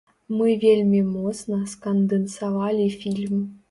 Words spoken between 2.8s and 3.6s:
фільм.